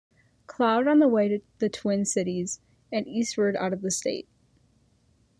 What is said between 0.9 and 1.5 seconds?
the way to